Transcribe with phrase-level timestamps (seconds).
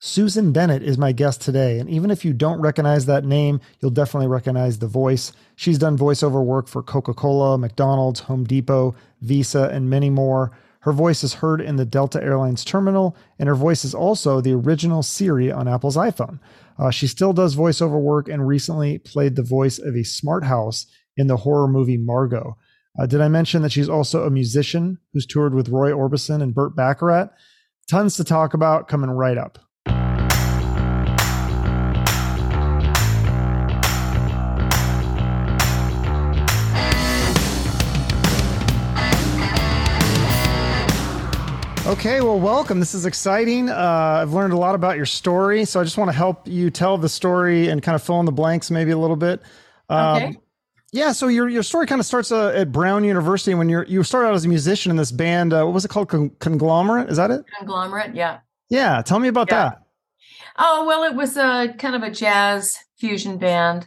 [0.00, 3.90] Susan Bennett is my guest today, and even if you don't recognize that name, you'll
[3.90, 5.32] definitely recognize the voice.
[5.56, 10.56] She's done voiceover work for Coca Cola, McDonald's, Home Depot, Visa, and many more.
[10.82, 14.54] Her voice is heard in the Delta Airlines terminal, and her voice is also the
[14.54, 16.38] original Siri on Apple's iPhone.
[16.78, 20.86] Uh, she still does voiceover work and recently played the voice of a smart house
[21.16, 22.56] in the horror movie Margot.
[22.96, 26.54] Uh, did I mention that she's also a musician who's toured with Roy Orbison and
[26.54, 27.32] Burt Bacharach?
[27.90, 29.58] Tons to talk about coming right up.
[41.88, 42.80] Okay, well, welcome.
[42.80, 43.70] This is exciting.
[43.70, 46.68] Uh, I've learned a lot about your story, so I just want to help you
[46.70, 49.40] tell the story and kind of fill in the blanks maybe a little bit.
[49.88, 50.36] Um, Okay.
[50.90, 54.02] Yeah, so your your story kind of starts uh, at Brown University when you're you
[54.02, 55.52] started out as a musician in this band.
[55.52, 56.08] Uh, what was it called?
[56.08, 57.10] Con- Conglomerate?
[57.10, 57.44] Is that it?
[57.58, 58.38] Conglomerate, yeah.
[58.70, 59.68] Yeah, tell me about Yeah.
[59.70, 59.82] that.
[60.56, 63.86] Oh, well, it was a kind of a jazz fusion band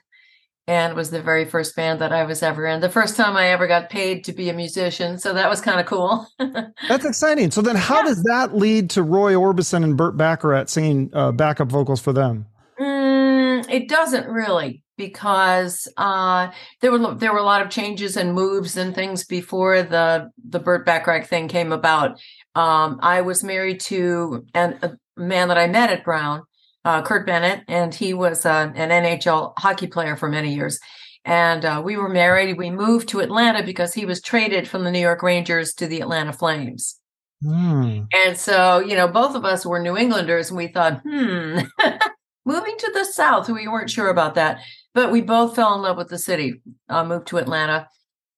[0.67, 2.81] and was the very first band that I was ever in.
[2.81, 5.17] The first time I ever got paid to be a musician.
[5.17, 6.27] So that was kind of cool.
[6.87, 7.51] That's exciting.
[7.51, 8.05] So then, how Yeah.
[8.05, 12.45] does that lead to Roy Orbison and Burt Bacharach singing uh, backup vocals for them?
[12.79, 16.49] Mm, it doesn't really because uh,
[16.81, 20.59] there were there were a lot of changes and moves and things before the the
[20.59, 22.19] Burt Bacharach thing came about.
[22.53, 26.43] Um, I was married to an, a man that I met at Brown,
[26.85, 30.79] uh, Kurt Bennett, and he was uh, an NHL hockey player for many years.
[31.23, 32.57] And uh, we were married.
[32.57, 36.01] We moved to Atlanta because he was traded from the New York Rangers to the
[36.01, 36.99] Atlanta Flames.
[37.43, 38.01] Hmm.
[38.25, 41.59] And so, you know, both of us were New Englanders and we thought, hmm,
[42.45, 44.59] moving to the South, we weren't sure about that.
[44.93, 47.87] But we both fell in love with the city, uh, moved to Atlanta.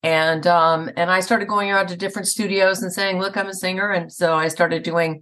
[0.04, 3.54] And um, and I started going around to different studios and saying, look, I'm a
[3.54, 3.90] singer.
[3.90, 5.22] And so I started doing,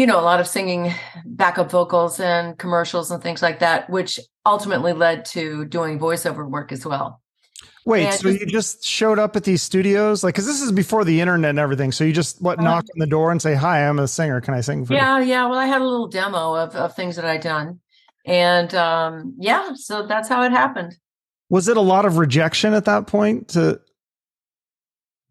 [0.00, 0.94] you know, a lot of singing
[1.26, 6.72] backup vocals and commercials and things like that, which ultimately led to doing voiceover work
[6.72, 7.20] as well.
[7.84, 10.72] Wait, Yeah, so just- you just showed up at these studios, like, because this is
[10.72, 11.92] before the internet and everything.
[11.92, 12.66] So you just what Uh-huh.
[12.68, 14.40] knock on the door and say, "Hi, I'm a singer.
[14.40, 15.46] Can I sing for you?" Yeah, yeah.
[15.46, 17.80] Well, I had a little demo of, of things that I'd done.
[18.26, 20.96] And um, yeah, so that's how it happened.
[21.50, 23.48] Was it a lot of rejection at that point?
[23.48, 23.80] To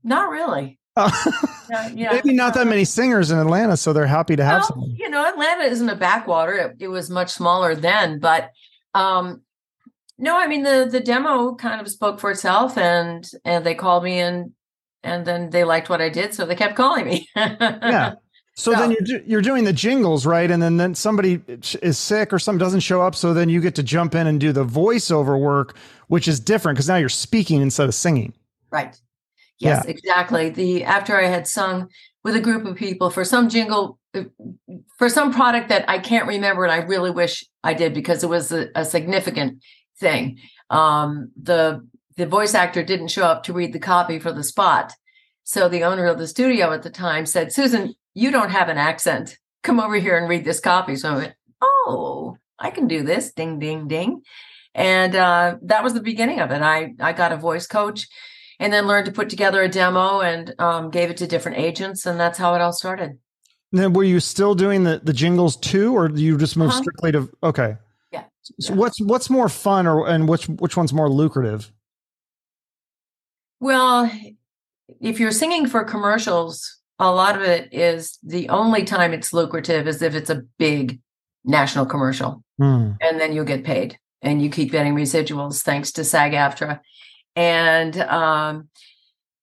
[0.04, 0.79] Not really.
[1.00, 1.12] Uh,
[1.70, 2.14] Yeah, yeah.
[2.14, 4.96] maybe not that many singers in Atlanta, so they're happy to have Well, someone.
[4.98, 6.54] you know, Atlanta isn't a backwater.
[6.56, 8.52] It, it was much smaller then, but
[8.96, 9.42] um,
[10.18, 14.04] no, I mean the the demo kind of spoke for itself, and and they called
[14.04, 14.52] me and
[15.04, 17.28] and then they liked what I did, so they kept calling me.
[17.36, 18.16] Yeah.
[18.56, 20.52] So then you're do- you're doing the jingles, right?
[20.52, 21.40] And then then somebody
[21.82, 24.38] is sick or something doesn't show up, so then you get to jump in and
[24.38, 25.78] do the voiceover work,
[26.10, 28.34] which is different because now you're speaking instead of singing.
[28.70, 29.00] Right.
[29.60, 30.50] Yes, exactly.
[30.50, 31.90] The after I had sung
[32.24, 34.24] with a group of people for some jingle uh,
[34.98, 38.30] for some product that I can't remember and I really wish I did because it
[38.30, 39.62] was a, a significant
[40.00, 40.40] thing.
[40.70, 41.86] Um the
[42.18, 44.94] the voice actor didn't show up to read the copy for the spot.
[45.44, 48.78] So the owner of the studio at the time said, "Susan, you don't have an
[48.78, 49.38] accent.
[49.64, 53.34] Come over here and read this copy." So I went, "Oh, I can do this."
[53.34, 54.22] Ding ding ding.
[54.76, 56.62] And uh that was the beginning of it.
[56.62, 58.08] I I got a voice coach
[58.60, 62.06] and then learned to put together a demo and um, gave it to different agents
[62.06, 63.18] and that's how it all started
[63.72, 66.82] And then were you still doing the, the jingles too, or you just moved Uh-huh.
[66.82, 67.78] strictly to okay?
[68.12, 68.24] Yeah.
[68.42, 68.80] So Yeah.
[68.80, 71.72] what's what's more fun, or and which which one's more lucrative?
[73.62, 74.10] well
[75.02, 79.88] if you're singing for commercials a lot of it is the only time it's lucrative
[79.88, 81.00] is if it's a big
[81.46, 82.92] national commercial Hmm.
[83.02, 86.80] and then you'll get paid and you keep getting residuals thanks to SAG-AFTRA
[87.36, 88.68] and um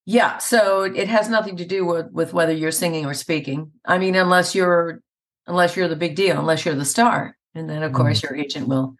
[0.04, 3.98] yeah so it has nothing to do with with whether you're singing or speaking i
[3.98, 5.00] mean unless you're
[5.46, 7.96] unless you're the big deal unless you're the star and then of Mm.
[7.96, 8.96] course your agent will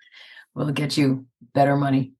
[0.54, 2.12] will get you better money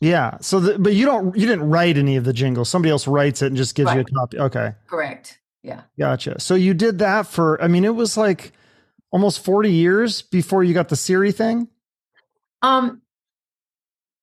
[0.00, 0.36] Yeah.
[0.42, 2.68] So, the, but you don't you didn't write any of the jingles.
[2.68, 4.38] Somebody else writes it and just gives you a copy.
[4.38, 6.38] Okay, correct yeah gotcha.
[6.38, 7.60] So you did that for.
[7.62, 8.52] I mean, it was like
[9.10, 11.68] almost forty years before you got the Siri thing.
[12.62, 13.00] um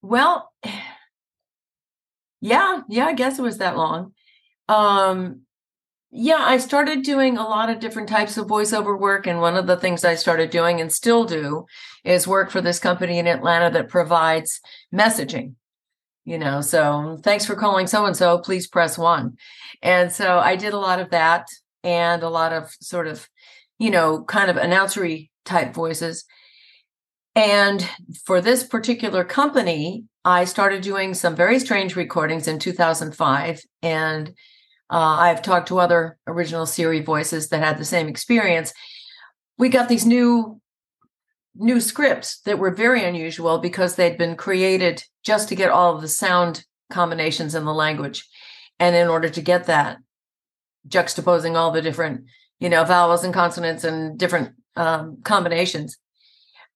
[0.02, 0.52] well
[2.44, 4.14] yeah yeah i guess it was that long.
[4.68, 5.42] Um
[6.12, 9.66] yeah i started doing a lot of different types of voiceover work and one of
[9.66, 11.66] the things i started doing and still do
[12.04, 14.62] is work for this company in atlanta that provides
[14.94, 15.54] messaging
[16.24, 19.38] you know so thanks for calling so and so please press one.
[19.82, 21.48] And so i did a lot of that
[21.84, 23.28] and a lot of sort of
[23.80, 26.26] you know kind of announcery type voices.
[27.36, 27.88] And
[28.26, 33.62] for this particular company, I started doing some very strange recordings in 2005.
[33.82, 34.30] And
[34.90, 38.74] uh, I've talked to other original Siri voices that had the same experience.
[39.58, 40.60] We got these new
[41.56, 46.02] new scripts that were very unusual because they'd been created just to get all of
[46.02, 48.28] the sound combinations in the language.
[48.80, 50.00] And in order to get that,
[50.88, 52.26] juxtaposing all the different,
[52.60, 55.98] you know, vowels and consonants and different um, combinations,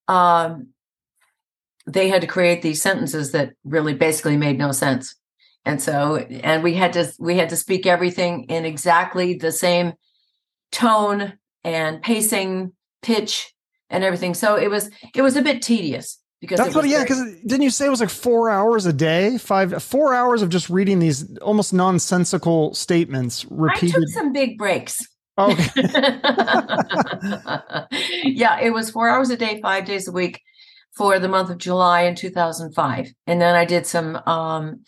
[0.08, 0.70] um,
[1.88, 5.16] they had to create these sentences that really basically made no sense.
[5.66, 9.94] And so, and we had to we had to speak everything in exactly the same
[10.72, 13.54] tone and pacing, pitch,
[13.90, 14.34] and everything.
[14.34, 17.70] So it was it was a bit tedious because that's what yeah because didn't you
[17.70, 21.38] say it was like four hours a day five four hours of just reading these
[21.40, 25.00] almost nonsensical statements repeated i took some big breaks
[25.40, 25.64] okay.
[28.24, 30.42] yeah it was four hours a day five days a week
[30.98, 34.82] for the month of july in 2005 and then i did some um,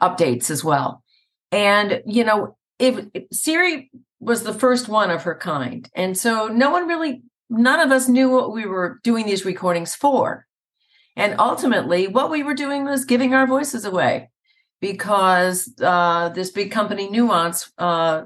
[0.00, 1.02] updates as well
[1.50, 6.48] and you know if, if siri was the first one of her kind and so
[6.48, 7.22] no one really
[7.52, 10.46] none of us knew what we were doing these recordings for.
[11.14, 14.30] And ultimately, what we were doing was giving our voices away
[14.80, 18.22] because uh, this big company, Nuance, uh,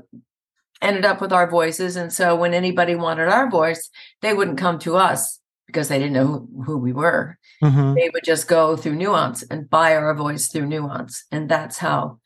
[0.80, 1.96] ended up with our voices.
[1.96, 3.90] And so when anybody wanted our voice,
[4.22, 7.38] they wouldn't come to us because they didn't know who, who we were.
[7.62, 7.94] Mm-hmm.
[7.94, 11.24] They would just go through Nuance and buy our voice through Nuance.
[11.30, 12.20] And that's how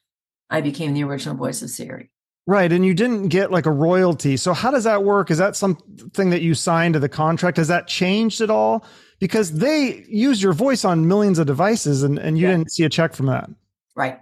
[0.50, 2.10] I became the original voice of Siri.
[2.46, 2.72] Right.
[2.72, 4.37] And you didn't get like a royalty.
[4.37, 5.31] So how does that work?
[5.31, 7.58] Is that something that you signed to the contract?
[7.58, 8.84] Has that changed at all?
[9.20, 12.56] Because they use your voice on millions of devices and, and you yeah.
[12.56, 13.48] didn't see a check from that.
[13.94, 14.19] Right.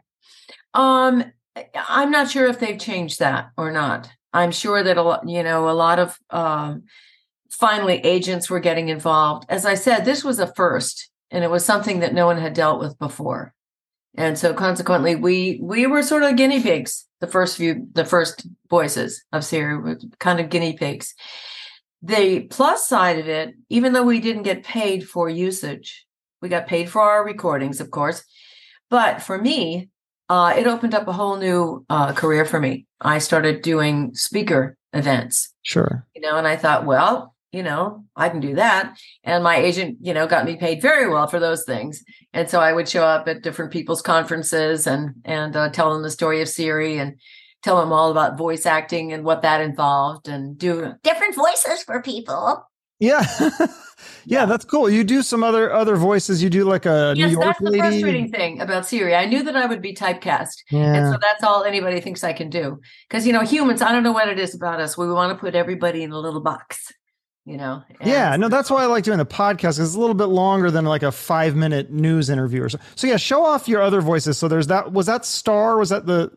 [0.74, 1.24] Um,
[1.88, 4.10] I'm not sure if they've changed that or not.
[4.32, 6.84] I'm sure that a lot, you know, a lot of um,
[7.50, 9.46] finally agents were getting involved.
[9.48, 12.54] As I said, this was a first, and it was something that no one had
[12.54, 13.54] dealt with before.
[14.16, 18.46] And so consequently we we were sort of guinea pigs the first few the first
[18.70, 21.14] voices of Siri were kind of guinea pigs.
[22.02, 26.06] The plus side of it even though we didn't get paid for usage
[26.40, 28.22] we got paid for our recordings of course
[28.88, 29.90] but for me
[30.28, 32.86] uh, it opened up a whole new uh, career for me.
[33.00, 35.54] I started doing speaker events.
[35.62, 36.06] Sure.
[36.14, 38.96] You know and i thought well you know, I can do that.
[39.24, 42.04] And my agent, you know, got me paid very well for those things.
[42.32, 46.04] And so I would show up at different people's conferences and and uh, tell them
[46.04, 47.20] the story of Siri and
[47.64, 52.00] tell them all about voice acting and what that involved and do different voices for
[52.00, 52.64] people.
[53.00, 53.24] Yeah.
[54.24, 54.88] yeah, that's cool.
[54.88, 56.40] You do some other other voices.
[56.40, 57.76] You do like a yes, New York that's lady.
[57.76, 59.16] the frustrating thing about Siri.
[59.16, 60.94] I knew that I would be typecast, yeah.
[60.94, 62.80] and so that's all anybody thinks I can do.
[63.08, 64.96] Because you know, humans, I don't know what it is about us.
[64.96, 66.92] We want to put everybody in a little box
[67.48, 69.98] you know and yeah no that's why i like doing the podcast because it's a
[69.98, 72.78] little bit longer than like a five minute news interview or so.
[72.94, 74.36] So yeah show off your other voices.
[74.36, 75.78] So there's that was that star?
[75.78, 76.30] Was that the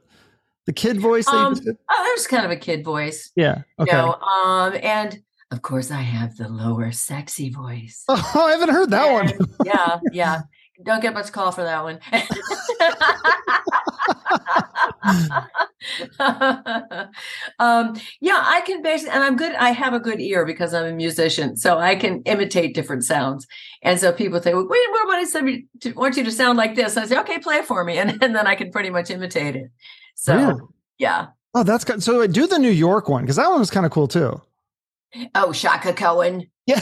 [0.66, 1.60] the kid voice um,
[1.90, 3.31] oh there's kind of a kid voice.
[3.36, 3.92] Yeah okay.
[3.92, 5.22] You know, um and
[5.52, 8.06] of course i have the lower sexy voice.
[8.08, 10.42] Oh i haven't heard that and, one yeah yeah.
[10.84, 12.00] Don't get much call for that one.
[17.62, 19.54] um, yeah, I can basically, and I'm good.
[19.54, 23.46] I have a good ear because I'm a musician, so I can imitate different sounds.
[23.84, 25.46] And so people say, well, "Wait, what about I said
[25.81, 28.22] to, want you to sound like this?" I say, "Okay, play it for me," and,
[28.24, 29.72] and then I can pretty much imitate it.
[30.16, 30.62] So, really?
[30.98, 31.28] yeah.
[31.54, 32.02] Oh, that's good.
[32.02, 34.42] So do the New York one because that one was kind of cool too.
[35.36, 36.48] Oh, Shaka Cohen.
[36.66, 36.81] Yeah.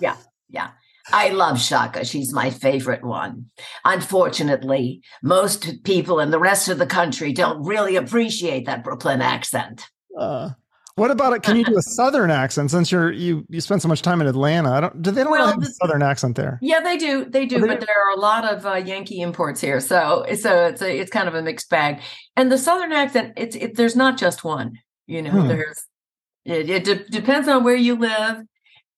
[0.00, 0.16] yeah.
[0.48, 0.70] Yeah.
[1.12, 2.04] I love Shaka.
[2.04, 3.50] She's my favorite one.
[3.84, 9.88] Unfortunately, most people in the rest of the country don't really appreciate that Brooklyn accent.
[10.18, 10.50] Uh,
[10.96, 11.42] what about it?
[11.42, 14.26] Can you do a Southern accent since you're you you spend so much time in
[14.28, 14.70] Atlanta?
[14.70, 15.02] I don't.
[15.02, 16.58] Do they don't well, have a Southern accent there?
[16.62, 17.24] Yeah, they do.
[17.24, 17.56] They do.
[17.56, 21.00] Oh, but there are a lot of uh, Yankee imports here, so so it's a
[21.00, 22.00] it's kind of a mixed bag.
[22.36, 24.78] And the Southern accent, it's it, there's not just one.
[25.06, 25.48] You know, hmm.
[25.48, 25.84] there's
[26.44, 28.42] it, it de- depends on where you live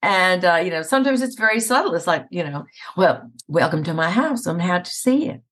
[0.06, 1.92] and, uh, you know, sometimes it's very subtle.
[1.96, 2.64] It's like, you know,
[2.96, 4.46] well, welcome to my house.
[4.46, 5.42] I'm happy to see you.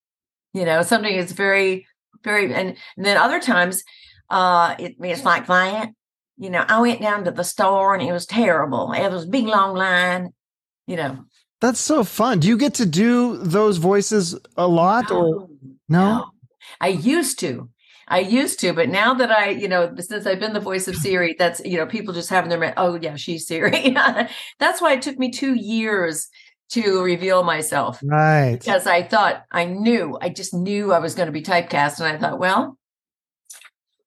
[0.52, 1.88] You know, something is very,
[2.23, 3.82] very, and, and then other times
[4.30, 5.90] uh, it, it's like that.
[6.38, 8.92] You know, I went down to the store and it was terrible.
[8.92, 10.32] It was a big long line,
[10.87, 11.25] you know.
[11.61, 12.38] That's so fun.
[12.38, 15.49] Do you get to do those voices a lot no, or
[15.88, 16.18] no?
[16.18, 16.30] no?
[16.80, 17.70] I used to.
[18.08, 20.96] I used to, but now that I, you know, since I've been the voice of
[20.96, 23.96] Siri, that's, you know, people just having their, oh, yeah, she's Siri.
[24.58, 26.28] that's why it took me two years
[26.70, 28.00] to reveal myself.
[28.02, 28.56] Right.
[28.58, 32.00] Because I thought I knew, I just knew I was going to be typecast.
[32.00, 32.78] And I thought, well,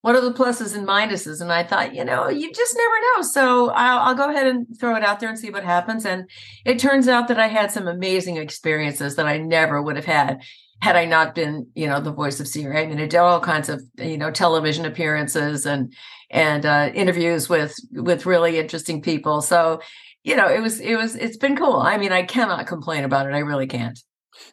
[0.02, 1.42] what are the pluses and minuses?
[1.42, 3.24] And I thought, you know, you just never know.
[3.24, 6.06] So I'll, I'll, go ahead and throw it out there and see what happens.
[6.06, 6.30] And
[6.66, 10.42] it turns out that I had some amazing experiences that I never would have had
[10.82, 12.78] had I not been, you know, the voice of Siri.
[12.78, 15.94] I mean, I did all kinds of, you know, television appearances and
[16.30, 19.42] and uh, interviews with with really interesting people.
[19.42, 19.82] So
[20.28, 21.78] you know, it was, it was, it's been cool.
[21.78, 23.34] I mean, I cannot complain about it.
[23.34, 23.98] I really can't.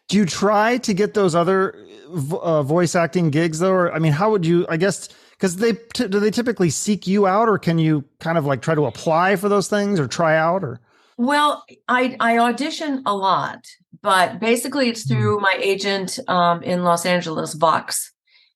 [0.07, 1.85] Do you try to get those other
[2.31, 3.73] uh, voice acting gigs though?
[3.73, 7.07] Or, I mean, how would you, I guess, because they, t- do they typically seek
[7.07, 10.07] you out or can you kind of like try to apply for those things or
[10.07, 10.79] try out or?
[11.17, 13.65] Well, I, I audition a lot,
[14.01, 15.13] but basically it's hmm.
[15.13, 18.11] through my agent um, in Los Angeles, Vox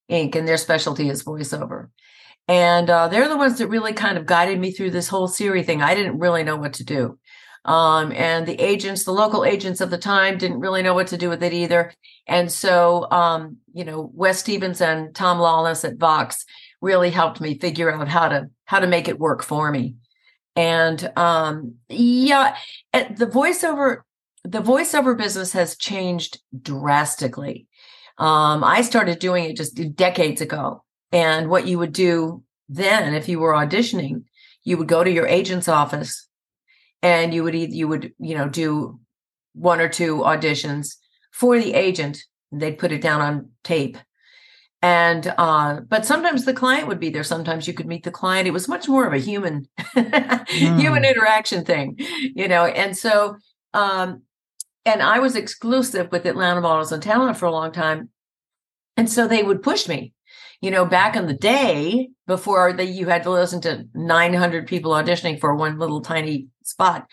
[0.09, 1.89] Inc., and their specialty is voiceover.
[2.47, 5.61] And uh, they're the ones that really kind of guided me through this whole Siri
[5.61, 5.83] thing.
[5.83, 7.19] I didn't really know what to do.
[7.63, 11.17] Um, and the agents, the local agents of the time, didn't really know what to
[11.17, 11.93] do with it either.
[12.27, 16.45] And so, um, you know, Wes Stevens and Tom Lawless at Vox
[16.81, 19.95] really helped me figure out how to how to make it work for me.
[20.59, 22.57] And um, yeah,
[22.91, 24.01] the voiceover
[24.43, 27.67] the voiceover business has changed drastically.
[28.17, 30.83] Um, I started doing it just decades ago.
[31.13, 34.23] And what you would do then, if you were auditioning,
[34.65, 36.27] you would go to your agent's office
[37.01, 38.99] and you would either, you would, you know, do
[39.53, 40.95] one or two auditions
[41.31, 42.21] for the agent.
[42.51, 43.97] They'd put it down on tape.
[44.81, 47.23] And uh, but sometimes the client would be there.
[47.23, 48.47] Sometimes you could meet the client.
[48.47, 50.79] It was much more of a human mm.
[50.79, 52.65] human interaction thing, you know.
[52.65, 53.37] And so
[53.73, 54.21] um,
[54.85, 58.09] and I was exclusive with Atlanta Models and Talent for a long time.
[58.95, 60.13] And so they would push me
[60.61, 64.91] you know, back in the day before that you had to listen to 900 people
[64.91, 67.07] auditioning for one little tiny spot.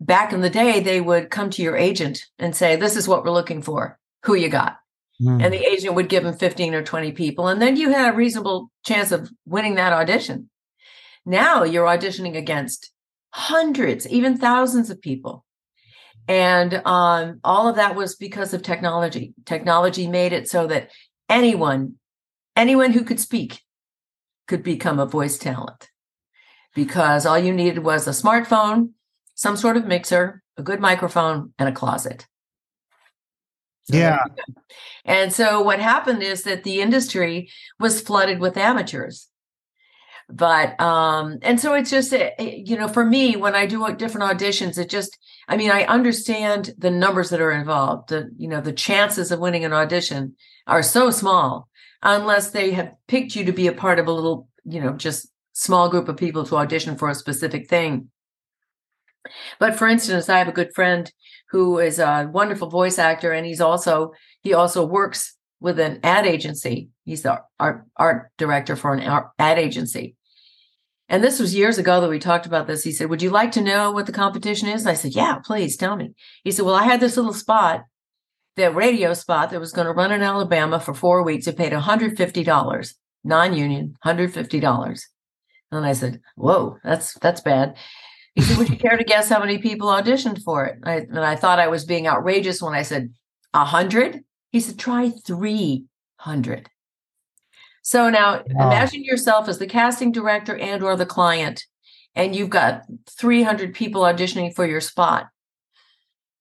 [0.00, 3.24] Back in the day, they would come to your agent and say, This is what
[3.24, 3.98] we're looking for.
[4.24, 4.78] Who you got?
[5.22, 5.44] Mm.
[5.44, 7.48] And the agent would give them 15 or 20 people.
[7.48, 10.50] And then you had a reasonable chance of winning that audition.
[11.24, 12.90] Now you're auditioning against
[13.30, 15.44] hundreds, even thousands of people.
[16.26, 19.34] And um, all of that was because of technology.
[19.44, 20.90] Technology made it so that
[21.28, 21.96] anyone
[22.56, 23.62] anyone who could speak
[24.46, 25.90] could become a voice talent
[26.74, 28.90] because all you needed was a smartphone,
[29.34, 32.26] some sort of mixer, a good microphone, and a closet.
[33.84, 34.22] So yeah.
[35.04, 39.28] And so what happened is that the industry was flooded with amateurs.
[40.30, 43.86] But um and so it's just eh, eh, you know for me when I do
[43.94, 48.48] different auditions it just I mean I understand the numbers that are involved the you
[48.48, 50.34] know the chances of winning an audition
[50.66, 51.68] are so small
[52.04, 55.28] unless they have picked you to be a part of a little, you know, just
[55.54, 58.10] small group of people to audition for a specific thing.
[59.58, 61.10] But for instance, I have a good friend
[61.50, 66.26] who is a wonderful voice actor, and he's also he also works with an ad
[66.26, 66.90] agency.
[67.04, 70.16] He's the art art director for an ad agency.
[71.08, 72.82] And this was years ago that we talked about this.
[72.82, 74.86] He said, Would you like to know what the competition is?
[74.86, 76.14] I said, Yeah, please tell me.
[76.44, 77.84] He said, Well, I had this little spot
[78.56, 81.46] the radio spot that was going to run in Alabama for four weeks.
[81.46, 85.00] It paid $150, non-union, $150.
[85.72, 87.76] And I said, "Whoa, that's that's bad."
[88.34, 91.20] He said, "Would you care to guess how many people auditioned for it?" I, and
[91.20, 93.12] I thought I was being outrageous when I said
[93.52, 94.24] a hundred.
[94.50, 95.84] He said, "Try three
[96.16, 96.68] hundred.
[97.82, 98.66] So now wow.
[98.68, 101.64] imagine yourself as the casting director and or the client,
[102.14, 105.26] and you've got 300 people auditioning for your spot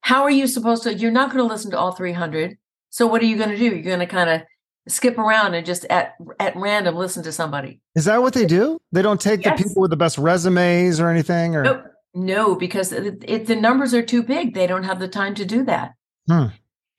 [0.03, 0.93] how are you supposed to?
[0.93, 2.57] You're not going to listen to all 300.
[2.89, 3.63] So what are you going to do?
[3.63, 4.41] You're going to kind of
[4.87, 7.81] skip around and just at at random listen to somebody.
[7.95, 8.79] Is that what they do?
[8.91, 9.57] They don't take yes.
[9.57, 11.85] the people with the best resumes or anything, or nope.
[12.13, 14.53] no, because it, it, the numbers are too big.
[14.53, 15.93] They don't have the time to do that.
[16.27, 16.47] Hmm.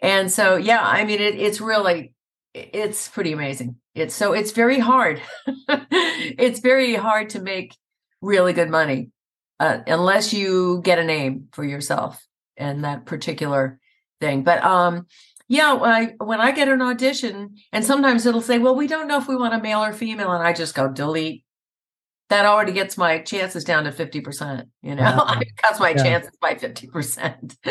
[0.01, 2.15] And so, yeah, I mean, it, it's really
[2.55, 3.77] it's pretty amazing.
[3.95, 5.21] It's so it's very hard.
[5.69, 7.77] it's very hard to make
[8.21, 9.11] really good money
[9.61, 12.25] uh, unless you get a name for yourself
[12.57, 13.79] and that particular
[14.21, 14.43] thing.
[14.43, 15.07] But um,
[15.49, 19.09] yeah, when I when I get an audition, and sometimes it'll say, "Well, we don't
[19.09, 21.45] know if we want a male or female," and I just go delete.
[22.31, 24.69] That already gets my chances down to fifty percent.
[24.83, 26.03] You know, it cuts my yeah.
[26.03, 27.57] chances by fifty percent.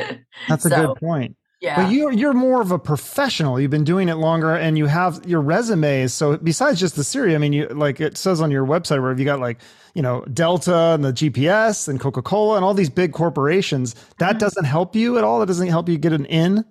[0.48, 1.36] That's a good point.
[1.64, 1.82] Yeah.
[1.82, 3.60] But you're you're more of a professional.
[3.60, 6.14] You've been doing it longer and you have your resumes.
[6.14, 9.18] So besides just the Siri, I mean you like it says on your website where
[9.18, 9.60] you got like,
[9.94, 13.96] you know, Delta and the GPS and Coca-Cola and all these big corporations.
[14.18, 14.40] That mm-hmm.
[14.40, 15.40] doesn't help you at all.
[15.40, 16.66] That doesn't help you get an in.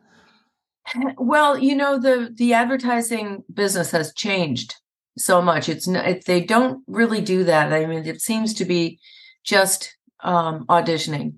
[1.16, 4.74] Well, you know, the the advertising business has changed
[5.16, 5.68] so much.
[5.68, 7.72] It's not, they don't really do that.
[7.72, 8.98] I mean, it seems to be
[9.44, 11.34] just um, auditioning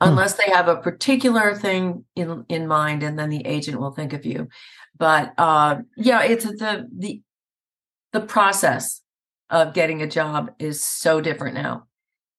[0.00, 0.10] Hmm.
[0.10, 4.12] unless they have a particular thing in in mind and then the agent will think
[4.12, 4.48] of you
[4.98, 7.20] but uh yeah it's the the
[8.12, 9.02] the process
[9.50, 11.84] of getting a job is so different now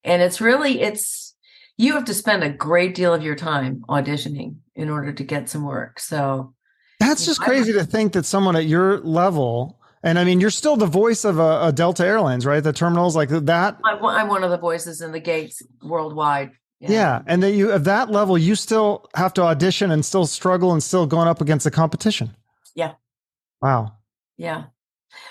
[0.02, 1.36] and it's really it's
[1.78, 5.48] you have to spend a great deal of your time auditioning in order to get
[5.48, 6.54] some work so
[7.00, 10.76] that's just crazy to think that someone at your level and I mean, you're still
[10.76, 12.62] the voice of uh, a, a Delta Airlines, right?
[12.62, 13.78] The terminals like that.
[13.84, 16.50] I'm, I'm, one of the voices in the gates worldwide.
[16.80, 16.90] Yeah.
[16.90, 17.22] yeah.
[17.26, 20.82] And that you at that level, you still have to audition and still struggle and
[20.82, 22.34] still going up against the competition.
[22.74, 22.94] Yeah.
[23.60, 23.92] Wow.
[24.36, 24.64] Yeah.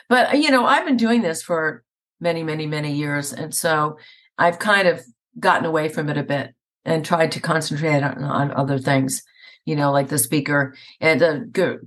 [0.08, 1.84] But you know, I've been doing this for
[2.22, 3.34] many, many, many years.
[3.34, 3.98] And so
[4.38, 5.02] I've kind of
[5.38, 6.54] gotten away from it a bit
[6.86, 9.22] and tried to concentrate on, on other things
[9.66, 10.76] you know, like the speaker.
[11.00, 11.40] And uh,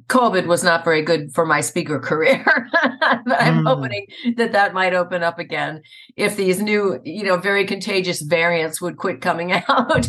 [0.09, 2.45] COVID was not very good for my speaker career,
[2.83, 3.67] I'm mm.
[3.67, 5.83] hoping that that might open up again
[6.17, 10.09] if these new, you know, very contagious variants would quit coming out.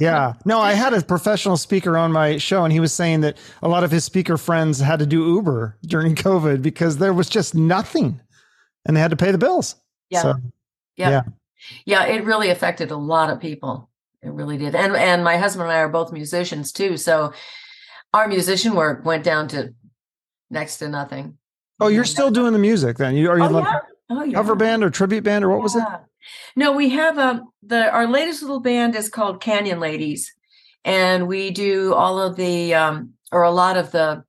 [0.00, 0.34] yeah.
[0.44, 3.68] No, I had a professional speaker on my show, and he was saying that a
[3.68, 7.54] lot of his speaker friends had to do Uber during COVID because there was just
[7.54, 8.20] nothing
[8.86, 9.76] and they had to pay the bills.
[10.10, 10.22] Yeah.
[10.22, 10.34] So,
[10.96, 11.10] yeah.
[11.10, 11.22] yeah.
[11.84, 13.90] Yeah, it really affected a lot of people.
[14.26, 14.74] It really did.
[14.74, 16.96] And and my husband and I are both musicians too.
[16.96, 17.32] So
[18.12, 19.72] our musician work went down to
[20.50, 21.38] next to nothing.
[21.78, 23.14] Oh, you're still doing the music then?
[23.14, 23.78] You are you oh, like yeah.
[24.10, 24.34] Oh, yeah.
[24.34, 25.62] cover band or tribute band or what yeah.
[25.62, 25.84] was it?
[26.56, 30.34] No, we have a um, the our latest little band is called Canyon Ladies,
[30.84, 34.24] and we do all of the um or a lot of the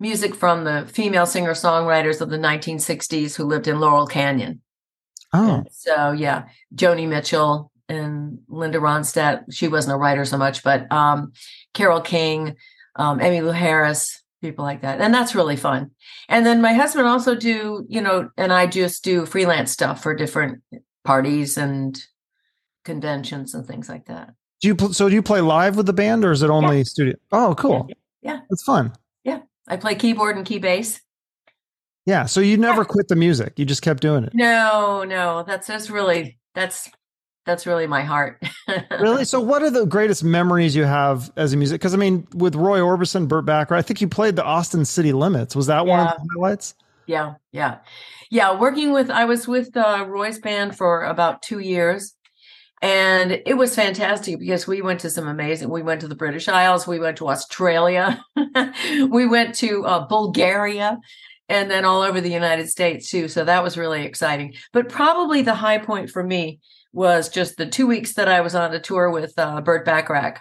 [0.00, 4.60] music from the female singer songwriters of the 1960s who lived in Laurel Canyon.
[5.32, 9.44] Oh, and so yeah, Joni Mitchell, and Linda Ronstadt.
[9.50, 11.32] She wasn't a writer so much, but um,
[11.74, 12.56] Carole King,
[12.96, 15.90] um, Emmylou Harris, people like that, and that's really fun.
[16.28, 20.14] And then my husband also do, you know, and I just do freelance stuff for
[20.14, 20.62] different
[21.04, 21.98] parties and
[22.84, 24.34] conventions and things like that.
[24.60, 26.84] Do you so do you play live with the band or is it only yeah.
[26.84, 27.14] studio?
[27.32, 27.88] Oh, cool.
[28.22, 28.92] Yeah, it's fun.
[29.22, 31.00] Yeah, I play keyboard and key bass.
[32.06, 32.86] Yeah, so you never yeah.
[32.86, 34.32] quit the music; you just kept doing it.
[34.34, 36.88] No, no, that's just really that's
[37.46, 38.42] that's really my heart.
[39.00, 39.24] really?
[39.24, 41.80] So, what are the greatest memories you have as a music?
[41.80, 45.12] Because I mean, with Roy Orbison, Burt Bacharach, I think you played the Austin City
[45.12, 45.54] Limits.
[45.54, 45.90] Was that yeah.
[45.90, 46.74] one of the highlights?
[47.06, 47.78] Yeah, yeah,
[48.30, 48.58] yeah.
[48.58, 52.14] Working with, I was with uh, Roy's band for about two years,
[52.82, 55.70] and it was fantastic because we went to some amazing.
[55.70, 58.24] We went to the British Isles, we went to Australia,
[59.08, 60.98] we went to uh, Bulgaria
[61.48, 63.28] and then all over the United States too.
[63.28, 64.54] So that was really exciting.
[64.72, 66.60] But probably the high point for me
[66.92, 70.40] was just the two weeks that I was on a tour with uh, Burt Bacharach.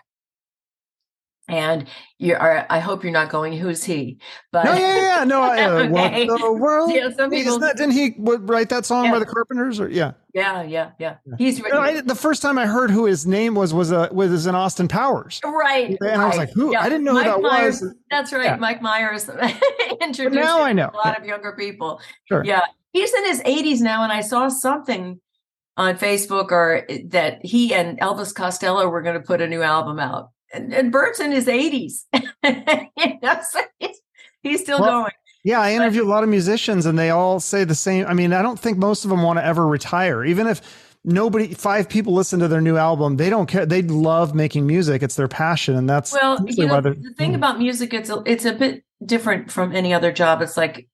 [1.47, 4.17] And you are, I hope you're not going, who's he?
[4.51, 6.25] But no, yeah, yeah, no, I, uh, okay.
[6.25, 6.91] what the world?
[6.91, 9.11] Yeah, some people, that, didn't he write that song yeah.
[9.11, 9.79] by the Carpenters?
[9.79, 11.17] Or yeah, yeah, yeah, yeah.
[11.37, 14.09] He's you know, I, the first time I heard who his name was was a
[14.11, 15.89] was in Austin Powers, right?
[15.89, 16.17] And right.
[16.17, 16.71] I was like, who?
[16.71, 16.81] Yeah.
[16.81, 17.93] I didn't know Mike who that Myers, was.
[18.09, 18.55] That's right, yeah.
[18.55, 19.29] Mike Myers
[20.01, 22.01] introduced now I know a lot of younger people.
[22.27, 25.19] Sure, yeah, he's in his 80s now, and I saw something
[25.77, 29.61] on Facebook or eh, that he and Elvis Costello were going to put a new
[29.61, 30.31] album out.
[30.55, 32.03] And, and Burt's in his 80s.
[32.13, 34.01] you know, so he's,
[34.41, 35.11] he's, still well, going.
[35.43, 38.05] Yeah, I interview but, a lot of musicians and they all say the same.
[38.07, 40.23] I mean, I don't think most of them want to ever retire.
[40.23, 40.61] Even if
[41.03, 43.65] nobody five people listen to their new album, they don't care.
[43.65, 45.03] They love making music.
[45.03, 47.35] It's their passion and that's Well, you know, the thing mm.
[47.35, 50.41] about music it's a, it's a bit different from any other job.
[50.41, 50.87] It's like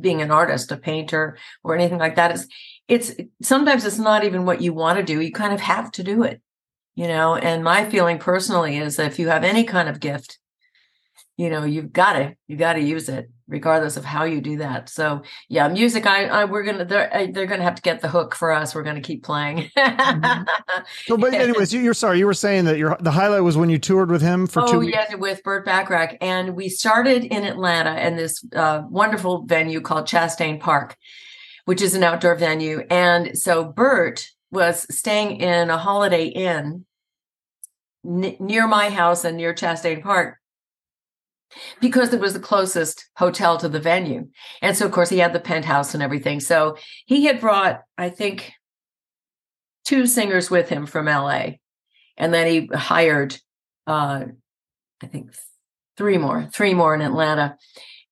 [0.00, 2.48] being an artist, a painter or anything like that is
[2.88, 5.20] it's sometimes it's not even what you want to do.
[5.20, 6.40] You kind of have to do it,
[6.96, 7.36] you know.
[7.36, 10.38] And my feeling personally is that if you have any kind of gift,
[11.36, 14.56] you know, you've got to you got to use it, regardless of how you do
[14.56, 14.88] that.
[14.88, 16.06] So yeah, music.
[16.06, 18.74] I, I we're gonna they're they're gonna have to get the hook for us.
[18.74, 19.70] We're gonna keep playing.
[19.78, 20.42] mm-hmm.
[21.04, 22.18] So, but anyways, you, are sorry.
[22.18, 24.66] You were saying that your the highlight was when you toured with him for oh,
[24.66, 24.76] two.
[24.78, 29.80] Oh yeah, with Burt Bacharach and we started in Atlanta in this uh, wonderful venue
[29.80, 30.96] called Chastain Park
[31.66, 32.82] which is an outdoor venue.
[32.88, 36.85] And so bert was staying in a Holiday Inn
[38.06, 40.38] n- near my house and near Chastain Park
[41.80, 44.28] because it was the closest hotel to the venue.
[44.62, 46.40] And so, of course, he had the penthouse and everything.
[46.40, 48.52] So he had brought, I think,
[49.84, 51.50] two singers with him from LA.
[52.16, 53.38] And then he hired,
[53.86, 54.24] uh,
[55.02, 55.34] I think,
[55.96, 57.56] three more, three more in Atlanta.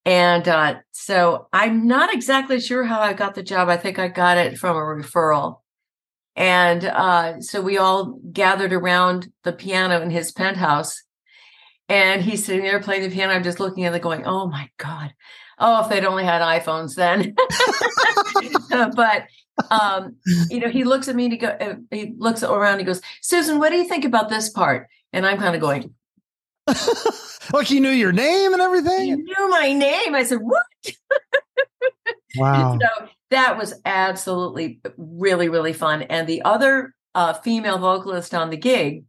[0.05, 3.69] And uh, so I'm not exactly sure how I got the job.
[3.69, 5.61] I think I got it from a referral.
[6.37, 11.03] And uh, so we all gathered around the piano in his penthouse.
[11.89, 13.35] And he's sitting there playing the piano.
[13.35, 15.15] I'm just looking at it going, oh my God.
[15.59, 17.37] Oh, if they'd only had iPhones then.
[18.97, 19.27] but
[19.71, 20.17] um,
[20.51, 22.79] you know, he looks at me and he go, uh, he looks around.
[22.79, 24.89] He goes, Susan, what do you think about this part?
[25.13, 25.95] And I'm kind of going,
[27.53, 29.05] like he knew your name and everything.
[29.05, 30.15] He knew my name.
[30.15, 30.67] I said, "What?"
[32.37, 32.79] Wow.
[32.81, 36.03] so that was absolutely really really fun.
[36.03, 39.05] And the other uh, female vocalist on the gig,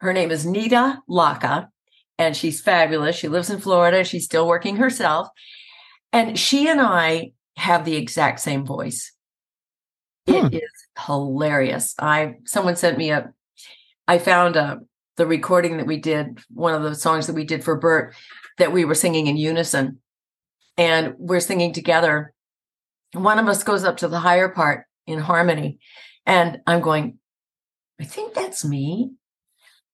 [0.00, 1.68] her name is Nita Laka,
[2.18, 3.16] and she's fabulous.
[3.16, 4.04] She lives in Florida.
[4.04, 5.28] She's still working herself,
[6.12, 9.12] and she and I have the exact same voice.
[10.28, 10.46] Hmm.
[10.46, 10.70] It is
[11.06, 11.94] hilarious.
[11.98, 13.32] I someone sent me a
[14.06, 14.80] I found a
[15.16, 18.14] the recording that we did, one of the songs that we did for Burt,
[18.58, 19.98] that we were singing in unison,
[20.76, 22.32] and we're singing together.
[23.14, 25.78] One of us goes up to the higher part in harmony,
[26.26, 27.18] and I'm going,
[28.00, 29.12] I think that's me.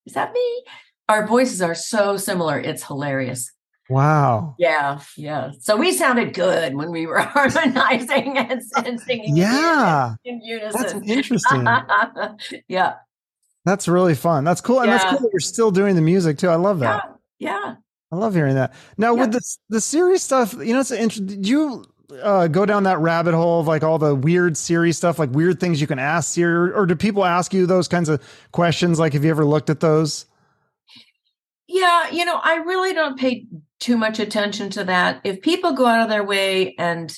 [0.07, 0.65] Is that me?
[1.09, 2.59] Our voices are so similar.
[2.59, 3.51] It's hilarious.
[3.91, 4.55] Wow.
[4.59, 5.53] Yeah, yeah.
[5.61, 9.35] So we sounded good when we were harmonizing and, uh, and singing.
[9.37, 10.15] Yeah.
[10.25, 10.81] In unison.
[10.81, 11.67] That's interesting.
[12.69, 12.95] yeah.
[13.65, 14.45] That's really fun.
[14.45, 14.81] That's cool.
[14.81, 14.99] And Yeah.
[14.99, 16.49] that's cool that you're still doing the music too.
[16.49, 17.03] I love that.
[17.39, 17.77] Yeah.
[18.13, 18.75] I love hearing that.
[18.99, 19.21] Now Yeah.
[19.23, 21.27] with the the series stuff, you know, it's interesting.
[21.27, 21.85] Did you
[22.23, 25.61] uh, go down that rabbit hole of like all the weird series stuff, like weird
[25.61, 28.99] things you can ask Siri, or do people ask you those kinds of questions?
[28.99, 30.27] Like, have you ever looked at those?
[31.67, 33.47] Yeah, you know, I really don't pay
[33.79, 35.21] too much attention to that.
[35.25, 37.15] If people go out of their way and,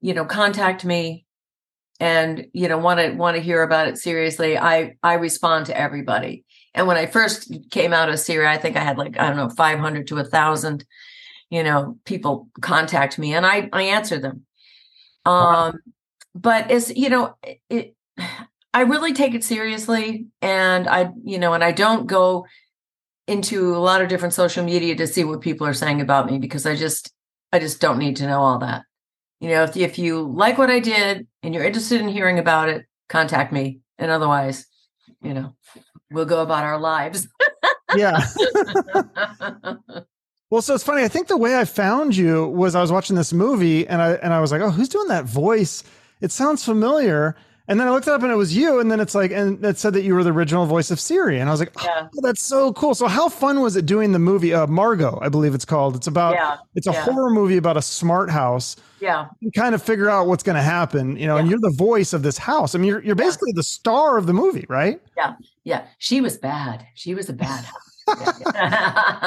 [0.00, 1.26] you know, contact me
[1.98, 5.76] and, you know, want to want to hear about it seriously, I I respond to
[5.76, 6.44] everybody.
[6.74, 9.36] And when I first came out of Siri, I think I had like I don't
[9.36, 10.84] know, 500 to a 1000,
[11.50, 14.44] you know, people contact me and I I answer them.
[15.24, 15.78] Um
[16.34, 17.36] but as, you know,
[17.68, 17.94] it
[18.74, 22.46] I really take it seriously and I, you know, and I don't go
[23.26, 26.38] into a lot of different social media to see what people are saying about me
[26.38, 27.12] because I just
[27.52, 28.84] I just don't need to know all that.
[29.40, 32.68] You know, if if you like what I did and you're interested in hearing about
[32.68, 33.80] it, contact me.
[33.98, 34.66] And otherwise,
[35.22, 35.54] you know,
[36.10, 37.26] we'll go about our lives.
[37.96, 38.20] Yeah.
[40.50, 41.02] Well, so it's funny.
[41.02, 44.12] I think the way I found you was I was watching this movie and I
[44.14, 45.84] and I was like, oh, who's doing that voice?
[46.20, 47.36] It sounds familiar.
[47.70, 48.80] And then I looked it up and it was you.
[48.80, 51.38] And then it's like, and it said that you were the original voice of Siri.
[51.38, 52.08] And I was like, Yeah.
[52.16, 52.94] oh, that's so cool.
[52.94, 55.18] So how fun was it doing the movie uh, Margot?
[55.20, 55.94] I believe it's called.
[55.94, 56.56] It's about yeah.
[56.74, 57.02] it's a yeah.
[57.02, 58.76] horror movie about a smart house.
[59.00, 59.26] Yeah.
[59.40, 61.36] You kind of figure out what's going to happen, you know.
[61.36, 62.74] And you're the voice of this house.
[62.74, 64.98] I mean, you're you're basically the star of the movie, right?
[65.18, 65.34] Yeah.
[65.64, 65.84] Yeah.
[65.98, 66.86] She was bad.
[66.94, 67.70] She was a bad yeah.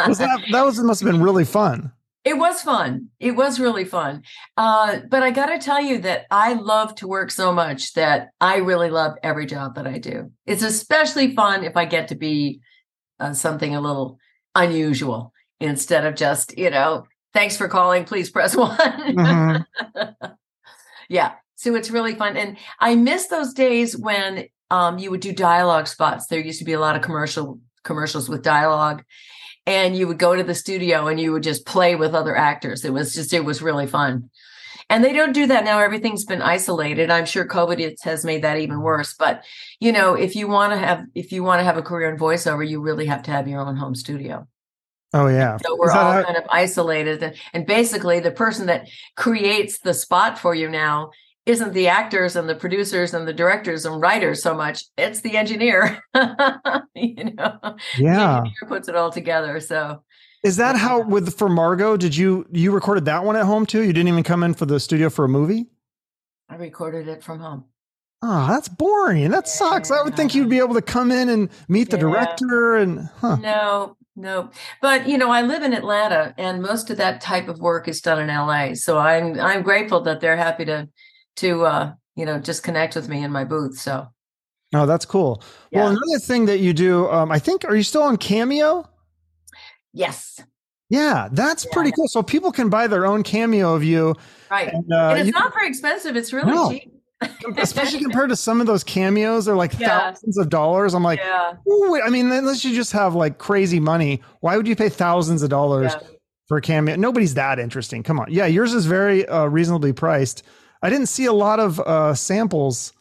[0.07, 1.91] Was that that was must have been really fun.
[2.23, 3.09] It was fun.
[3.19, 4.21] It was really fun.
[4.55, 8.29] Uh, but I got to tell you that I love to work so much that
[8.39, 10.31] I really love every job that I do.
[10.45, 12.61] It's especially fun if I get to be
[13.19, 14.19] uh, something a little
[14.53, 18.77] unusual instead of just, you know, thanks for calling, please press one.
[18.77, 19.65] Mhm.
[21.09, 21.33] yeah.
[21.55, 22.37] So it's really fun.
[22.37, 26.27] And I miss those days when um, you would do dialogue spots.
[26.27, 29.03] There used to be a lot of commercial commercials with dialogue
[29.65, 32.83] and you would go to the studio and you would just play with other actors.
[32.83, 34.29] It was just, it was really fun.
[34.89, 35.79] And they don't do that now.
[35.79, 37.09] Everything's been isolated.
[37.09, 39.13] I'm sure COVID has made that even worse.
[39.13, 39.45] But
[39.79, 42.19] you know, if you want to have, if you want to have a career in
[42.19, 44.47] voiceover, you really have to have your own home studio.
[45.13, 45.57] Oh yeah.
[45.65, 49.93] So we're all how- kind of isolated, and, and basically, the person that creates the
[49.93, 51.11] spot for you now
[51.51, 54.83] isn't the actors and the producers and the directors and writers so much.
[54.97, 56.03] It's the engineer.
[56.95, 58.37] you know, the yeah.
[58.37, 59.59] engineer puts it all together.
[59.59, 60.03] So
[60.43, 61.97] Is that how with for Margot?
[61.97, 63.83] Did you you recorded that one at home too?
[63.83, 65.67] You didn't even come in for the studio for a movie?
[66.49, 67.65] I recorded it from home.
[68.23, 69.31] Oh, that's boring.
[69.31, 69.89] That sucks.
[69.89, 72.01] I would think you'd be able to come in and meet the Yeah.
[72.01, 73.37] director and huh.
[73.37, 74.51] No, no.
[74.81, 77.99] But you know, I live in Atlanta and most of that type of work is
[78.01, 78.73] done in LA.
[78.75, 80.87] So I'm I'm grateful that they're happy to
[81.37, 83.77] to uh, you know, just connect with me in my booth.
[83.79, 84.07] So
[84.73, 85.43] Oh, that's cool.
[85.73, 88.87] Well, another thing that you do, um, I think, are you still on Cameo?
[89.93, 90.39] yes.
[90.89, 91.71] Yeah, that's Yeah.
[91.73, 92.07] pretty cool.
[92.09, 94.13] So people can buy their own cameo of you,
[94.49, 94.67] Right.
[94.73, 96.15] and, uh, and it's not very expensive.
[96.17, 96.69] It's really No.
[96.71, 96.91] cheap.
[97.57, 100.11] especially compared to some of those cameos, they're like Yeah.
[100.11, 100.93] thousands of dollars.
[100.95, 101.53] I'm like, yeah.
[102.03, 105.49] I mean, unless you just have like crazy money, why would you pay thousands of
[105.51, 106.07] dollars Yeah.
[106.47, 106.95] for a cameo?
[106.95, 108.01] Nobody's that interesting.
[108.03, 108.25] Come on.
[108.31, 110.41] Yeah, yours is very uh, reasonably priced.
[110.81, 112.93] I didn't see a lot of uh, samples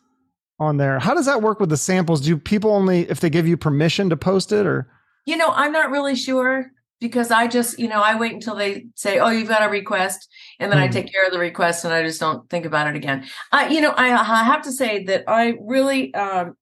[0.59, 0.99] on there.
[0.99, 2.21] How does that work with the samples?
[2.21, 4.87] Do people only if they give you permission to post it or?
[5.27, 8.87] You know, I'm not really sure because I just, you know, I wait until they
[8.95, 10.93] say, "Oh, you've got a request," and then I Mhm.
[10.93, 13.27] take care of the request, and I just don't think about it again.
[13.53, 16.57] I, you know, I, I have to say that I really, um,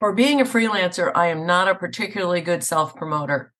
[0.00, 3.51] for being a freelancer, I am not a particularly good self promoter.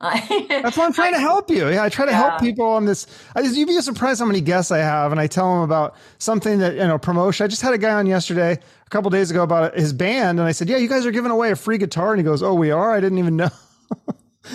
[0.00, 1.68] That's why I'm trying to help you.
[1.68, 3.06] Yeah, I try to help people on this.
[3.36, 6.58] I, you'd be surprised how many guests I have, and I tell them about something
[6.60, 7.44] that you know promotion.
[7.44, 10.48] I just had a guy on yesterday, a couple days ago, about his band, and
[10.48, 12.54] I said, "Yeah, you guys are giving away a free guitar," and he goes, "Oh,
[12.54, 12.92] we are.
[12.92, 13.50] I didn't even know."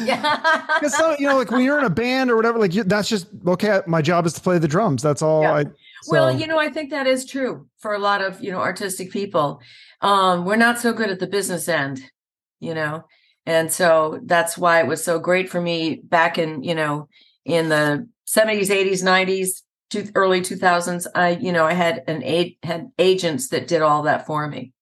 [0.04, 0.80] Yeah.
[0.88, 3.28] Some, you know, like when you're in a band or whatever, like you, that's just
[3.48, 3.82] okay.
[3.86, 5.04] My job is to play the drums.
[5.04, 5.44] That's all.
[5.44, 5.54] Yeah.
[5.54, 5.72] I so,
[6.12, 9.12] Well, you know, I think that is true for a lot of, you know, artistic
[9.12, 9.62] people.
[10.02, 12.02] Um, we're not so good at the business end,
[12.60, 13.06] you know.
[13.46, 17.08] And so that's why it was so great for me back in, you know,
[17.46, 21.06] in the 70s, 80s, 90s, to early 2000s.
[21.14, 24.74] I, you know, I had an a- had agents that did all that for me.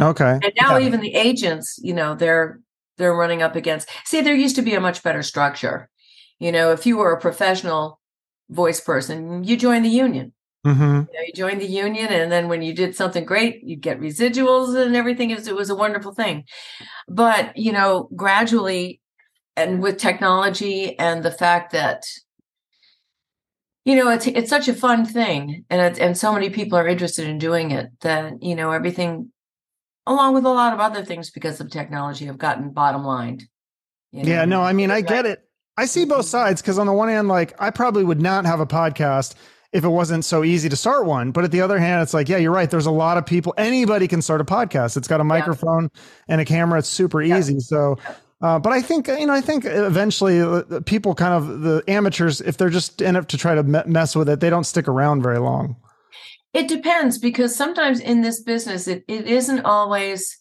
[0.00, 0.38] Okay.
[0.42, 0.86] And now yeah.
[0.86, 2.60] even the agents, you know, they're
[2.96, 3.88] they're running up against.
[4.04, 5.88] See, there used to be a much better structure.
[6.38, 8.00] You know, if you were a professional
[8.48, 10.32] voice person, you joined the union.
[10.66, 10.82] Mm-hmm.
[10.82, 14.00] You, know, you joined the union, and then when you did something great, you'd get
[14.00, 15.30] residuals and everything.
[15.30, 16.44] It was, it was a wonderful thing.
[17.08, 19.00] But you know, gradually,
[19.56, 22.04] and with technology and the fact that
[23.84, 26.86] you know it's it's such a fun thing, and it's, and so many people are
[26.86, 29.32] interested in doing it that you know everything,
[30.06, 33.48] along with a lot of other things because of technology, have gotten bottom lined.
[34.12, 34.28] You know?
[34.28, 35.42] Yeah, no, I mean, I get it.
[35.78, 38.60] I see both sides because on the one hand, like I probably would not have
[38.60, 39.34] a podcast
[39.72, 41.30] if it wasn't so easy to start one.
[41.30, 42.70] But at the other hand, it's like, yeah, you're right.
[42.70, 43.54] There's a lot of people.
[43.56, 44.96] Anybody can start a podcast.
[44.96, 46.00] It's got a microphone yeah.
[46.28, 46.78] and a camera.
[46.78, 47.38] It's super yeah.
[47.38, 47.60] easy.
[47.60, 47.96] So,
[48.42, 52.40] uh, but I think you know, I think eventually uh, people kind of the amateurs,
[52.40, 55.22] if they're just in it to try to mess with it, they don't stick around
[55.22, 55.76] very long.
[56.52, 60.36] It depends because sometimes in this business, it, it isn't always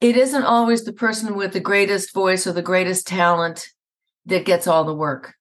[0.00, 3.66] it isn't always the person with the greatest voice or the greatest talent
[4.26, 5.34] that gets all the work.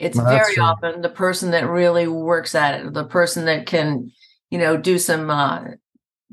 [0.00, 0.64] It's well, very true.
[0.64, 4.10] often the person that really works at it, the person that can,
[4.50, 5.72] you know, do some uh,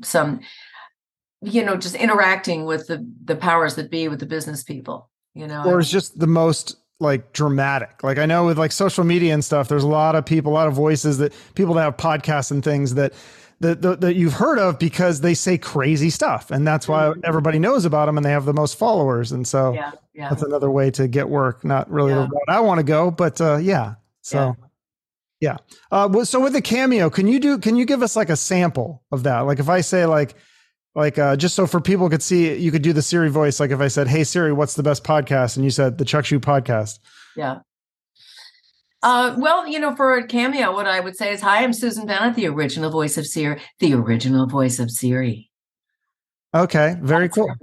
[0.02, 0.40] some,
[1.42, 5.10] you know, just interacting with the the powers that be, with the business people.
[5.34, 8.02] You know, or it's just the most like dramatic.
[8.02, 10.54] Like I know with like social media and stuff, there's a lot of people, a
[10.54, 13.12] lot of voices that people that have podcasts and things that
[13.60, 17.20] that, that, that you've heard of because they say crazy stuff, and that's why mm-hmm.
[17.24, 20.28] everybody knows about them, and they have the most followers, and so yeah, yeah.
[20.28, 21.64] that's another way to get work.
[21.64, 22.20] Not really yeah.
[22.20, 23.94] the route I want to go, but uh, yeah.
[24.22, 24.56] So.
[25.40, 25.58] Yeah.
[25.92, 27.58] Uh, so with the cameo, can you do?
[27.58, 29.42] Can you give us like a sample of that?
[29.42, 30.34] Like if I say like,
[30.96, 33.60] like uh, just so for people could see, you could do the Siri voice.
[33.60, 36.24] Like if I said, "Hey Siri, what's the best podcast?" and you said the Chuck
[36.24, 36.98] Shute podcast.
[37.36, 37.60] Yeah.
[39.02, 42.06] Uh, well, you know, for a cameo, what I would say is, "Hi, I'm Susan
[42.06, 45.50] Bennett, the original voice of Siri, the original voice of Siri."
[46.54, 47.54] Okay, very That's cool.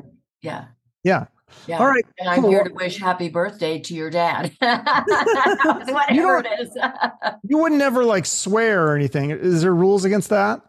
[0.41, 0.65] Yeah.
[1.03, 1.25] Yeah.
[1.67, 1.79] Yeah.
[1.79, 2.05] All right.
[2.19, 2.51] And I'm cool.
[2.51, 4.51] here to wish happy birthday to your dad.
[4.59, 6.77] Whatever it is.
[7.47, 9.31] you would never like swear or anything.
[9.31, 10.61] Is there rules against that?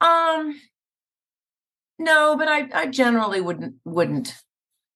[0.00, 0.60] Um
[1.98, 4.34] no, but I, I generally wouldn't wouldn't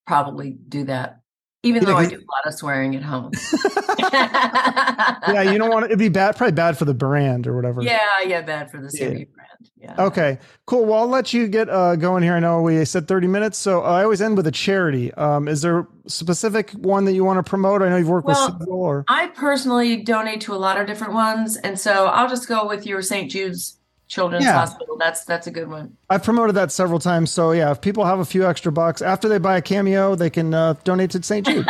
[0.07, 1.19] probably do that
[1.65, 3.31] even though I do a lot of swearing at home.
[4.11, 5.87] yeah, you don't want it.
[5.87, 7.81] It'd be bad, probably bad for the brand or whatever.
[7.81, 9.25] Yeah, yeah, bad for the Siri yeah.
[9.35, 9.49] brand.
[9.77, 10.05] Yeah.
[10.05, 10.85] Okay, cool.
[10.85, 12.33] Well, I'll let you get uh, going here.
[12.33, 15.13] I know we said 30 minutes, so I always end with a charity.
[15.13, 17.81] Um, is there a specific one that you want to promote?
[17.81, 21.13] I know you've worked well, with or I personally donate to a lot of different
[21.13, 23.29] ones, and so I'll just go with your St.
[23.29, 24.53] Jude's Children's yeah.
[24.53, 24.97] Hospital.
[24.97, 25.95] That's that's a good one.
[26.09, 27.31] I've promoted that several times.
[27.31, 30.29] So yeah, if people have a few extra bucks after they buy a cameo, they
[30.29, 31.45] can uh, donate to St.
[31.45, 31.67] Jude.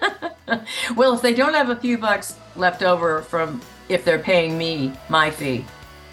[0.96, 4.92] well, if they don't have a few bucks left over from if they're paying me
[5.08, 5.64] my fee,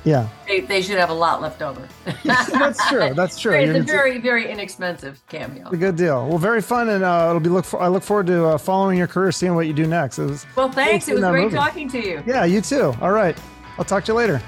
[0.03, 1.87] yeah, they, they should have a lot left over.
[2.23, 3.13] that's true.
[3.15, 3.55] That's true.
[3.65, 5.67] It's a very very inexpensive cameo.
[5.69, 6.27] A good deal.
[6.29, 7.65] Well, very fun, and uh, it'll be look.
[7.65, 10.19] For, I look forward to uh, following your career, seeing what you do next.
[10.19, 10.71] It was well.
[10.71, 11.07] Thanks.
[11.07, 11.55] It was great movie.
[11.55, 12.23] talking to you.
[12.27, 12.93] Yeah, you too.
[13.01, 13.35] All right.
[13.79, 14.41] I'll talk to you later.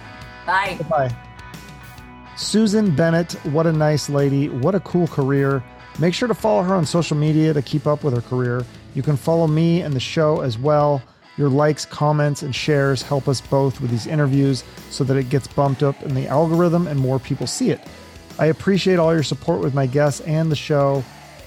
[0.48, 0.80] Bye.
[0.90, 1.16] Bye.
[2.38, 4.48] Susan Bennett, what a nice lady.
[4.48, 5.64] What a cool career.
[6.00, 8.66] Make sure to follow her on social media to keep up with her career.
[8.94, 11.02] You can follow me and the show as well.
[11.36, 15.48] Your likes, comments, and shares help us both with these interviews so that it gets
[15.48, 17.82] bumped up in the algorithm and more people see it.
[18.40, 21.04] I appreciate all your support with my guests and the show.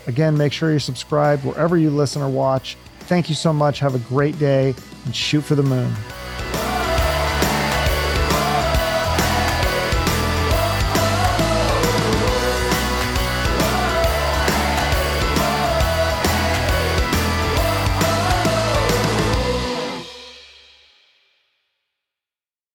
[0.06, 2.76] Again, make sure you're subscribed wherever you listen or watch.
[3.00, 3.78] Thank you so much.
[3.78, 5.92] Have a great day and shoot for the moon.